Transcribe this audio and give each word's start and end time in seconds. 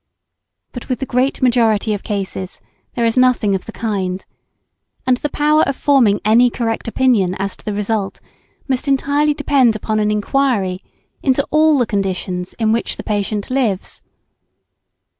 But 0.71 0.89
with 0.89 0.97
the 0.99 1.05
great 1.05 1.43
majority 1.43 1.93
of 1.93 2.01
cases, 2.01 2.59
there 2.95 3.05
is 3.05 3.15
nothing 3.15 3.53
of 3.53 3.65
the 3.67 3.71
kind; 3.71 4.25
and 5.05 5.17
the 5.17 5.29
power 5.29 5.61
of 5.67 5.75
forming 5.75 6.19
any 6.25 6.49
correct 6.49 6.87
opinion 6.87 7.35
as 7.35 7.55
to 7.57 7.63
the 7.65 7.71
result 7.73 8.19
must 8.67 8.87
entirely 8.87 9.35
depend 9.35 9.75
upon 9.75 9.99
an 9.99 10.09
enquiry 10.09 10.81
into 11.21 11.47
all 11.51 11.77
the 11.77 11.85
conditions 11.85 12.53
in 12.55 12.71
which 12.71 12.95
the 12.95 13.03
patient 13.03 13.51
lives. 13.51 14.01